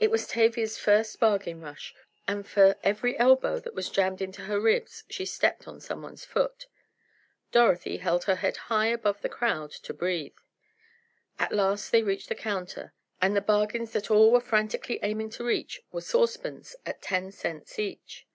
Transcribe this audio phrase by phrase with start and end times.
[0.00, 1.94] It was Tavia's first bargain rush,
[2.26, 6.66] and for every elbow that was jammed into her ribs, she stepped on someone's foot.
[7.52, 10.34] Dorothy held her head high above the crowd to breathe.
[11.38, 15.44] At last they reached the counter, and the bargains that all were frantically aiming to
[15.44, 18.26] reach were saucepans at ten cents each.